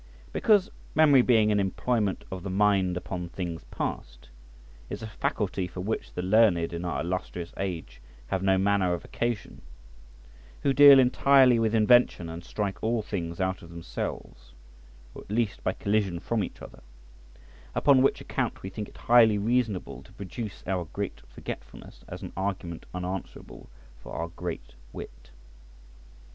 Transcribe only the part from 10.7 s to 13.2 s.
deal entirely with invention and strike all